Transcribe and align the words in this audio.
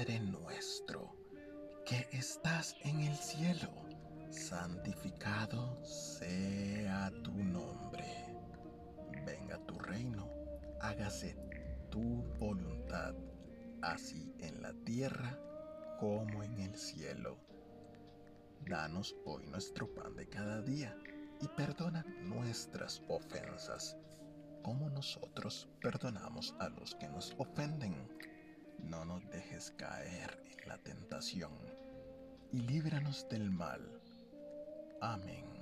Padre 0.00 0.20
nuestro, 0.20 1.14
que 1.84 2.08
estás 2.12 2.74
en 2.84 3.00
el 3.00 3.14
cielo, 3.16 3.68
santificado 4.30 5.78
sea 5.84 7.12
tu 7.22 7.34
nombre. 7.34 8.06
Venga 9.26 9.58
tu 9.66 9.78
reino, 9.78 10.26
hágase 10.80 11.36
tu 11.90 12.22
voluntad, 12.38 13.14
así 13.82 14.34
en 14.38 14.62
la 14.62 14.72
tierra 14.86 15.38
como 15.98 16.42
en 16.44 16.58
el 16.60 16.74
cielo. 16.76 17.36
Danos 18.66 19.14
hoy 19.26 19.44
nuestro 19.48 19.92
pan 19.92 20.16
de 20.16 20.26
cada 20.30 20.62
día 20.62 20.96
y 21.42 21.48
perdona 21.48 22.06
nuestras 22.22 23.02
ofensas, 23.06 23.98
como 24.62 24.88
nosotros 24.88 25.68
perdonamos 25.82 26.54
a 26.58 26.70
los 26.70 26.94
que 26.94 27.06
nos 27.06 27.34
ofenden. 27.36 28.08
No 29.10 29.18
nos 29.18 29.28
dejes 29.28 29.72
caer 29.72 30.40
en 30.62 30.68
la 30.68 30.78
tentación 30.78 31.50
y 32.52 32.60
líbranos 32.60 33.28
del 33.28 33.50
mal. 33.50 34.00
Amén. 35.00 35.59